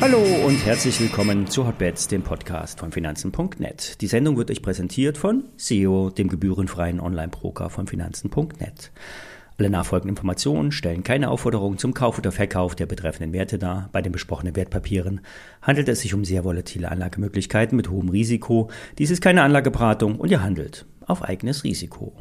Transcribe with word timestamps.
Hallo 0.00 0.18
und 0.46 0.64
herzlich 0.64 0.98
willkommen 1.00 1.46
zu 1.46 1.66
Hotbets, 1.66 2.08
dem 2.08 2.22
Podcast 2.22 2.80
von 2.80 2.90
Finanzen.net. 2.90 4.00
Die 4.00 4.06
Sendung 4.06 4.36
wird 4.38 4.50
euch 4.50 4.62
präsentiert 4.62 5.18
von 5.18 5.44
SEO, 5.56 6.10
dem 6.10 6.28
gebührenfreien 6.28 7.00
Online-Broker 7.00 7.68
von 7.68 7.86
Finanzen.net. 7.86 8.90
Alle 9.58 9.68
nachfolgenden 9.68 10.16
Informationen 10.16 10.72
stellen 10.72 11.04
keine 11.04 11.28
Aufforderung 11.28 11.76
zum 11.76 11.92
Kauf 11.92 12.16
oder 12.16 12.32
Verkauf 12.32 12.74
der 12.74 12.86
betreffenden 12.86 13.34
Werte 13.34 13.58
dar. 13.58 13.90
Bei 13.92 14.00
den 14.00 14.10
besprochenen 14.10 14.56
Wertpapieren 14.56 15.20
handelt 15.60 15.86
es 15.90 16.00
sich 16.00 16.14
um 16.14 16.24
sehr 16.24 16.44
volatile 16.44 16.90
Anlagemöglichkeiten 16.90 17.76
mit 17.76 17.90
hohem 17.90 18.08
Risiko. 18.08 18.70
Dies 18.96 19.10
ist 19.10 19.20
keine 19.20 19.42
Anlageberatung 19.42 20.16
und 20.18 20.30
ihr 20.30 20.42
handelt 20.42 20.86
auf 21.06 21.22
eigenes 21.22 21.62
Risiko. 21.62 22.14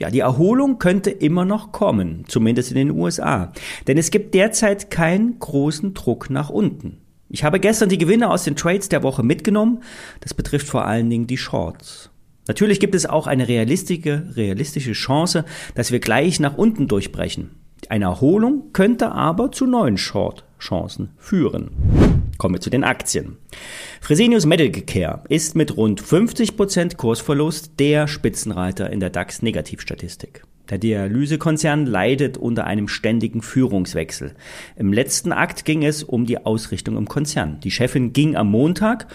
Ja, 0.00 0.10
die 0.10 0.20
Erholung 0.20 0.78
könnte 0.78 1.10
immer 1.10 1.44
noch 1.44 1.72
kommen, 1.72 2.24
zumindest 2.26 2.70
in 2.70 2.76
den 2.76 2.90
USA. 2.90 3.52
Denn 3.86 3.98
es 3.98 4.10
gibt 4.10 4.34
derzeit 4.34 4.90
keinen 4.90 5.38
großen 5.38 5.92
Druck 5.92 6.30
nach 6.30 6.48
unten. 6.48 7.02
Ich 7.28 7.44
habe 7.44 7.60
gestern 7.60 7.90
die 7.90 7.98
Gewinne 7.98 8.30
aus 8.30 8.44
den 8.44 8.56
Trades 8.56 8.88
der 8.88 9.02
Woche 9.02 9.22
mitgenommen. 9.22 9.82
Das 10.20 10.32
betrifft 10.32 10.68
vor 10.68 10.86
allen 10.86 11.10
Dingen 11.10 11.26
die 11.26 11.36
Shorts. 11.36 12.10
Natürlich 12.48 12.80
gibt 12.80 12.94
es 12.94 13.04
auch 13.04 13.26
eine 13.26 13.46
realistische, 13.46 14.24
realistische 14.34 14.92
Chance, 14.92 15.44
dass 15.74 15.92
wir 15.92 16.00
gleich 16.00 16.40
nach 16.40 16.56
unten 16.56 16.88
durchbrechen. 16.88 17.50
Eine 17.90 18.06
Erholung 18.06 18.72
könnte 18.72 19.12
aber 19.12 19.52
zu 19.52 19.66
neuen 19.66 19.98
Short-Chancen 19.98 21.10
führen. 21.18 21.70
Kommen 22.40 22.54
wir 22.54 22.60
zu 22.62 22.70
den 22.70 22.84
Aktien. 22.84 23.36
Fresenius 24.00 24.46
Medical 24.46 24.80
Care 24.84 25.24
ist 25.28 25.56
mit 25.56 25.76
rund 25.76 26.02
50% 26.02 26.96
Kursverlust 26.96 27.78
der 27.78 28.08
Spitzenreiter 28.08 28.88
in 28.88 28.98
der 28.98 29.10
DAX-Negativstatistik. 29.10 30.44
Der 30.70 30.78
Dialysekonzern 30.78 31.84
leidet 31.84 32.38
unter 32.38 32.64
einem 32.64 32.88
ständigen 32.88 33.42
Führungswechsel. 33.42 34.32
Im 34.76 34.90
letzten 34.90 35.32
Akt 35.32 35.66
ging 35.66 35.84
es 35.84 36.02
um 36.02 36.24
die 36.24 36.38
Ausrichtung 36.38 36.96
im 36.96 37.08
Konzern. 37.08 37.60
Die 37.60 37.70
Chefin 37.70 38.14
ging 38.14 38.36
am 38.36 38.50
Montag 38.50 39.08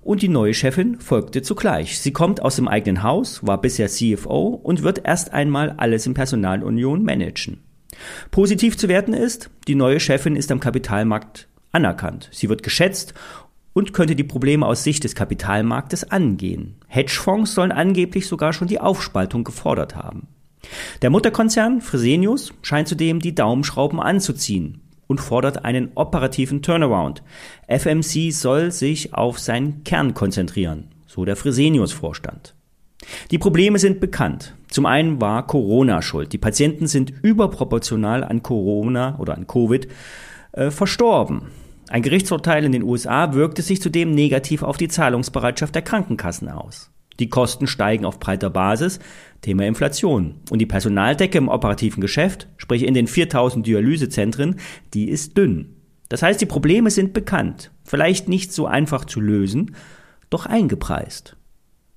und 0.00 0.22
die 0.22 0.28
neue 0.28 0.54
Chefin 0.54 0.98
folgte 1.00 1.42
zugleich. 1.42 1.98
Sie 1.98 2.14
kommt 2.14 2.40
aus 2.40 2.56
dem 2.56 2.66
eigenen 2.66 3.02
Haus, 3.02 3.46
war 3.46 3.60
bisher 3.60 3.88
CFO 3.88 4.58
und 4.62 4.82
wird 4.82 5.02
erst 5.04 5.34
einmal 5.34 5.74
alles 5.76 6.06
in 6.06 6.14
Personalunion 6.14 7.04
managen. 7.04 7.58
Positiv 8.30 8.78
zu 8.78 8.88
werten 8.88 9.12
ist, 9.12 9.50
die 9.68 9.74
neue 9.74 10.00
Chefin 10.00 10.34
ist 10.34 10.50
am 10.50 10.60
Kapitalmarkt 10.60 11.49
anerkannt. 11.72 12.28
Sie 12.32 12.48
wird 12.48 12.62
geschätzt 12.62 13.14
und 13.72 13.92
könnte 13.92 14.16
die 14.16 14.24
Probleme 14.24 14.66
aus 14.66 14.84
Sicht 14.84 15.04
des 15.04 15.14
Kapitalmarktes 15.14 16.10
angehen. 16.10 16.76
Hedgefonds 16.88 17.54
sollen 17.54 17.72
angeblich 17.72 18.26
sogar 18.26 18.52
schon 18.52 18.68
die 18.68 18.80
Aufspaltung 18.80 19.44
gefordert 19.44 19.96
haben. 19.96 20.28
Der 21.02 21.10
Mutterkonzern 21.10 21.80
Fresenius 21.80 22.52
scheint 22.62 22.88
zudem 22.88 23.20
die 23.20 23.34
Daumenschrauben 23.34 24.00
anzuziehen 24.00 24.82
und 25.06 25.20
fordert 25.20 25.64
einen 25.64 25.92
operativen 25.94 26.62
Turnaround. 26.62 27.22
FMC 27.66 28.32
soll 28.32 28.70
sich 28.70 29.14
auf 29.14 29.38
seinen 29.38 29.84
Kern 29.84 30.14
konzentrieren, 30.14 30.88
so 31.06 31.24
der 31.24 31.36
Fresenius-Vorstand. 31.36 32.54
Die 33.30 33.38
Probleme 33.38 33.78
sind 33.78 34.00
bekannt. 34.00 34.54
Zum 34.68 34.86
einen 34.86 35.20
war 35.20 35.46
Corona 35.46 36.02
schuld. 36.02 36.32
Die 36.32 36.38
Patienten 36.38 36.86
sind 36.86 37.12
überproportional 37.22 38.22
an 38.22 38.42
Corona 38.42 39.18
oder 39.18 39.34
an 39.34 39.46
Covid 39.46 39.88
äh, 40.52 40.70
verstorben. 40.70 41.42
Ein 41.90 42.02
Gerichtsurteil 42.02 42.64
in 42.64 42.70
den 42.70 42.84
USA 42.84 43.34
wirkte 43.34 43.62
sich 43.62 43.82
zudem 43.82 44.14
negativ 44.14 44.62
auf 44.62 44.76
die 44.76 44.86
Zahlungsbereitschaft 44.86 45.74
der 45.74 45.82
Krankenkassen 45.82 46.48
aus. 46.48 46.92
Die 47.18 47.28
Kosten 47.28 47.66
steigen 47.66 48.04
auf 48.04 48.20
breiter 48.20 48.48
Basis, 48.48 49.00
Thema 49.40 49.66
Inflation. 49.66 50.36
Und 50.50 50.60
die 50.60 50.66
Personaldecke 50.66 51.36
im 51.36 51.48
operativen 51.48 52.00
Geschäft, 52.00 52.46
sprich 52.58 52.84
in 52.84 52.94
den 52.94 53.08
4000 53.08 53.66
Dialysezentren, 53.66 54.60
die 54.94 55.08
ist 55.08 55.36
dünn. 55.36 55.74
Das 56.08 56.22
heißt, 56.22 56.40
die 56.40 56.46
Probleme 56.46 56.92
sind 56.92 57.12
bekannt, 57.12 57.72
vielleicht 57.82 58.28
nicht 58.28 58.52
so 58.52 58.66
einfach 58.66 59.04
zu 59.04 59.20
lösen, 59.20 59.74
doch 60.30 60.46
eingepreist. 60.46 61.36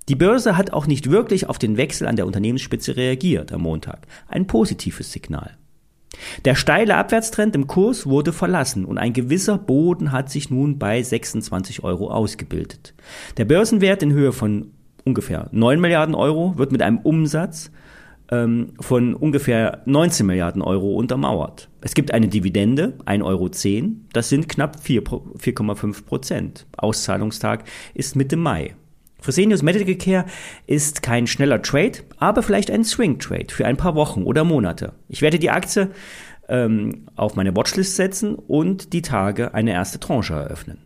Die 0.10 0.16
Börse 0.16 0.58
hat 0.58 0.74
auch 0.74 0.88
nicht 0.88 1.12
wirklich 1.12 1.48
auf 1.48 1.60
den 1.60 1.78
Wechsel 1.78 2.08
an 2.08 2.16
der 2.16 2.26
Unternehmensspitze 2.26 2.98
reagiert 2.98 3.52
am 3.52 3.62
Montag. 3.62 4.08
Ein 4.28 4.48
positives 4.48 5.12
Signal. 5.12 5.56
Der 6.46 6.56
steile 6.56 6.96
Abwärtstrend 6.96 7.56
im 7.56 7.68
Kurs 7.68 8.06
wurde 8.06 8.34
verlassen 8.34 8.86
und 8.86 8.98
ein 8.98 9.14
gewisser 9.14 9.58
Boden 9.58 10.12
hat 10.12 10.30
sich 10.30 10.50
nun 10.50 10.80
bei 10.80 11.02
26 11.02 11.84
Euro 11.84 12.10
ausgebildet. 12.10 12.94
Der 13.38 13.46
Börsenwert 13.46 14.04
in 14.04 14.14
Höhe 14.14 14.32
von 14.32 14.72
ungefähr 15.04 15.50
9 15.52 15.80
Milliarden 15.80 16.16
Euro 16.16 16.58
wird 16.58 16.72
mit 16.72 16.82
einem 16.82 17.00
Umsatz 17.00 17.72
ähm, 18.32 18.74
von 18.80 19.14
ungefähr 19.14 19.82
19 19.86 20.26
Milliarden 20.26 20.62
Euro 20.62 20.94
untermauert. 20.96 21.70
Es 21.82 21.94
gibt 21.94 22.14
eine 22.14 22.28
Dividende, 22.28 22.98
1,10 23.06 23.24
Euro, 23.24 23.50
das 24.14 24.30
sind 24.30 24.50
knapp 24.50 24.78
4,5 24.78 26.06
Prozent. 26.06 26.66
Auszahlungstag 26.78 27.66
ist 27.94 28.16
Mitte 28.16 28.38
Mai. 28.38 28.76
Fresenius 29.24 29.64
Medical 29.64 29.96
Care 29.96 30.26
ist 30.68 31.02
kein 31.02 31.28
schneller 31.28 31.62
Trade, 31.62 32.00
aber 32.18 32.44
vielleicht 32.44 32.70
ein 32.70 32.84
Swing 32.84 33.20
Trade 33.20 33.48
für 33.48 33.66
ein 33.66 33.78
paar 33.78 33.96
Wochen 33.96 34.24
oder 34.24 34.44
Monate. 34.44 34.92
Ich 35.08 35.22
werde 35.22 35.40
die 35.40 35.50
Aktie 35.50 35.92
ähm, 36.50 37.06
auf 37.16 37.38
meine 37.38 37.56
Watchlist 37.56 37.96
setzen 37.96 38.36
und 38.36 38.92
die 38.92 39.02
Tage 39.02 39.54
eine 39.54 39.72
erste 39.72 40.02
Tranche 40.02 40.34
eröffnen. 40.34 40.80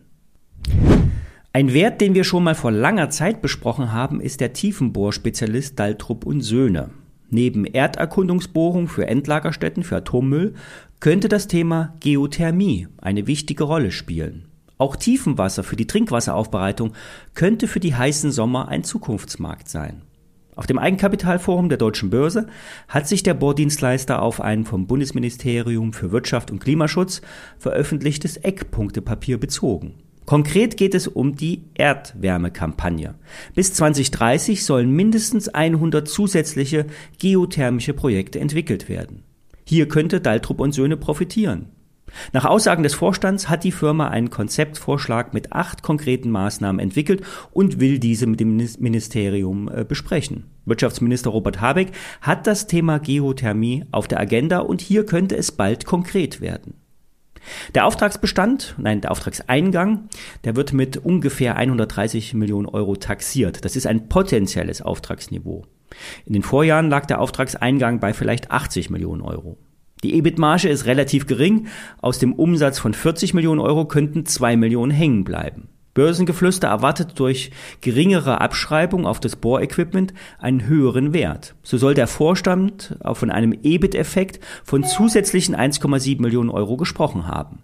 Ein 1.52 1.74
Wert, 1.74 2.00
den 2.00 2.14
wir 2.14 2.22
schon 2.22 2.44
mal 2.44 2.54
vor 2.54 2.70
langer 2.70 3.10
Zeit 3.10 3.42
besprochen 3.42 3.92
haben, 3.92 4.20
ist 4.20 4.40
der 4.40 4.52
Tiefenbohrspezialist 4.52 5.76
Daltrup 5.76 6.24
und 6.24 6.42
Söhne. 6.42 6.90
Neben 7.30 7.64
Erderkundungsbohrung 7.64 8.86
für 8.86 9.08
Endlagerstätten 9.08 9.82
für 9.82 9.96
Atommüll 9.96 10.54
könnte 11.00 11.28
das 11.28 11.48
Thema 11.48 11.96
Geothermie 11.98 12.86
eine 12.98 13.26
wichtige 13.26 13.64
Rolle 13.64 13.90
spielen. 13.90 14.44
Auch 14.78 14.96
Tiefenwasser 14.96 15.64
für 15.64 15.76
die 15.76 15.86
Trinkwasseraufbereitung 15.86 16.92
könnte 17.34 17.66
für 17.66 17.80
die 17.80 17.94
heißen 17.94 18.30
Sommer 18.30 18.68
ein 18.68 18.84
Zukunftsmarkt 18.84 19.68
sein. 19.68 20.02
Auf 20.54 20.66
dem 20.66 20.78
Eigenkapitalforum 20.78 21.68
der 21.68 21.78
Deutschen 21.78 22.10
Börse 22.10 22.48
hat 22.88 23.06
sich 23.06 23.22
der 23.22 23.34
Bohrdienstleister 23.34 24.22
auf 24.22 24.40
ein 24.40 24.64
vom 24.64 24.88
Bundesministerium 24.88 25.92
für 25.92 26.10
Wirtschaft 26.10 26.50
und 26.50 26.58
Klimaschutz 26.58 27.22
veröffentlichtes 27.58 28.38
Eckpunktepapier 28.38 29.38
bezogen. 29.38 29.94
Konkret 30.26 30.76
geht 30.76 30.94
es 30.94 31.08
um 31.08 31.36
die 31.36 31.62
Erdwärmekampagne. 31.74 33.14
Bis 33.54 33.72
2030 33.74 34.64
sollen 34.64 34.90
mindestens 34.90 35.48
100 35.48 36.06
zusätzliche 36.08 36.86
geothermische 37.18 37.94
Projekte 37.94 38.38
entwickelt 38.40 38.88
werden. 38.88 39.22
Hier 39.64 39.88
könnte 39.88 40.20
Daltrup 40.20 40.60
und 40.60 40.72
Söhne 40.72 40.96
profitieren. 40.96 41.70
Nach 42.32 42.44
Aussagen 42.44 42.82
des 42.82 42.94
Vorstands 42.94 43.48
hat 43.48 43.64
die 43.64 43.72
Firma 43.72 44.08
einen 44.08 44.30
Konzeptvorschlag 44.30 45.34
mit 45.34 45.52
acht 45.52 45.82
konkreten 45.82 46.30
Maßnahmen 46.30 46.80
entwickelt 46.80 47.22
und 47.52 47.80
will 47.80 47.98
diese 47.98 48.26
mit 48.26 48.40
dem 48.40 48.56
Ministerium 48.56 49.68
äh, 49.68 49.84
besprechen. 49.84 50.44
Wirtschaftsminister 50.64 51.30
Robert 51.30 51.60
Habeck 51.60 51.92
hat 52.20 52.46
das 52.46 52.66
Thema 52.66 52.98
Geothermie 52.98 53.84
auf 53.90 54.08
der 54.08 54.20
Agenda 54.20 54.58
und 54.58 54.80
hier 54.80 55.06
könnte 55.06 55.36
es 55.36 55.52
bald 55.52 55.86
konkret 55.86 56.40
werden. 56.40 56.74
Der 57.74 57.86
Auftragsbestand, 57.86 58.74
nein, 58.78 59.00
der 59.00 59.10
Auftragseingang, 59.10 60.08
der 60.44 60.56
wird 60.56 60.72
mit 60.72 60.98
ungefähr 60.98 61.56
130 61.56 62.34
Millionen 62.34 62.66
Euro 62.66 62.96
taxiert. 62.96 63.64
Das 63.64 63.76
ist 63.76 63.86
ein 63.86 64.08
potenzielles 64.08 64.82
Auftragsniveau. 64.82 65.64
In 66.26 66.34
den 66.34 66.42
Vorjahren 66.42 66.90
lag 66.90 67.06
der 67.06 67.20
Auftragseingang 67.20 68.00
bei 68.00 68.12
vielleicht 68.12 68.50
80 68.50 68.90
Millionen 68.90 69.22
Euro. 69.22 69.56
Die 70.04 70.14
EBIT-Marge 70.14 70.68
ist 70.68 70.86
relativ 70.86 71.26
gering. 71.26 71.66
Aus 72.00 72.18
dem 72.18 72.32
Umsatz 72.32 72.78
von 72.78 72.94
40 72.94 73.34
Millionen 73.34 73.60
Euro 73.60 73.84
könnten 73.86 74.26
2 74.26 74.56
Millionen 74.56 74.92
hängen 74.92 75.24
bleiben. 75.24 75.68
Börsengeflüster 75.94 76.68
erwartet 76.68 77.18
durch 77.18 77.50
geringere 77.80 78.40
Abschreibung 78.40 79.04
auf 79.04 79.18
das 79.18 79.34
Bohrequipment 79.34 80.14
einen 80.38 80.68
höheren 80.68 81.12
Wert. 81.12 81.56
So 81.64 81.76
soll 81.76 81.94
der 81.94 82.06
Vorstand 82.06 82.96
auch 83.02 83.16
von 83.16 83.32
einem 83.32 83.52
EBIT-Effekt 83.64 84.38
von 84.62 84.84
zusätzlichen 84.84 85.56
1,7 85.56 86.22
Millionen 86.22 86.50
Euro 86.50 86.76
gesprochen 86.76 87.26
haben. 87.26 87.62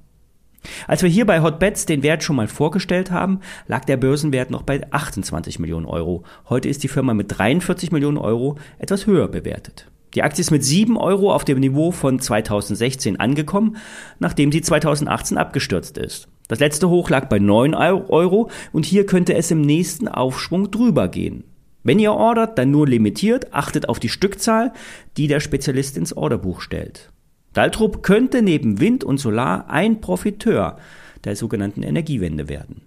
Als 0.89 1.05
wir 1.05 1.11
hier 1.11 1.27
bei 1.27 1.43
Hotbets 1.43 1.87
den 1.87 2.03
Wert 2.03 2.25
schon 2.25 2.35
mal 2.35 2.49
vorgestellt 2.49 3.13
haben, 3.13 3.39
lag 3.69 3.85
der 3.85 3.99
Börsenwert 3.99 4.51
noch 4.51 4.63
bei 4.63 4.81
28 4.91 5.61
Millionen 5.61 5.87
Euro. 5.87 6.25
Heute 6.49 6.69
ist 6.69 6.83
die 6.83 6.89
Firma 6.89 7.15
mit 7.15 7.39
43 7.39 7.93
Millionen 7.93 8.19
Euro 8.19 8.59
etwas 8.79 9.07
höher 9.07 9.29
bewertet. 9.29 9.87
Die 10.15 10.23
Aktie 10.23 10.43
ist 10.43 10.51
mit 10.51 10.65
7 10.65 10.97
Euro 10.97 11.33
auf 11.33 11.45
dem 11.45 11.59
Niveau 11.59 11.91
von 11.91 12.21
2016 12.21 13.19
angekommen, 13.19 13.77
nachdem 14.19 14.53
sie 14.53 14.63
2018 14.63 15.39
abgestürzt 15.39 15.99
ist. 15.99 16.29
Das 16.49 16.61
letzte 16.61 16.91
Hoch 16.91 17.11
lag 17.11 17.29
bei 17.29 17.39
9 17.39 17.75
Euro 17.75 18.51
und 18.73 18.85
hier 18.85 19.07
könnte 19.07 19.35
es 19.35 19.51
im 19.51 19.63
nächsten 19.63 20.09
Aufschwung 20.09 20.71
drüber 20.71 21.09
gehen. 21.09 21.45
Wenn 21.83 21.99
ihr 21.99 22.13
ordert, 22.13 22.59
dann 22.59 22.71
nur 22.71 22.87
limitiert, 22.87 23.53
achtet 23.53 23.89
auf 23.89 23.99
die 23.99 24.09
Stückzahl, 24.09 24.73
die 25.17 25.27
der 25.27 25.41
Spezialist 25.41 25.97
ins 25.97 26.17
Orderbuch 26.17 26.61
stellt. 26.61 27.11
Daltrup 27.53 28.03
könnte 28.03 28.43
neben 28.43 28.81
Wind 28.81 29.05
und 29.05 29.19
Solar 29.19 29.69
ein 29.71 30.01
Profiteur 30.01 30.79
der 31.25 31.37
sogenannten 31.37 31.83
Energiewende 31.83 32.49
werden. 32.49 32.83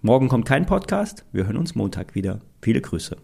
Morgen 0.00 0.28
kommt 0.28 0.46
kein 0.46 0.66
Podcast, 0.66 1.24
wir 1.32 1.46
hören 1.46 1.56
uns 1.56 1.74
Montag 1.74 2.14
wieder. 2.14 2.40
Viele 2.62 2.80
Grüße. 2.80 3.16